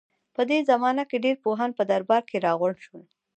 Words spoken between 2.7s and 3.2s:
شول.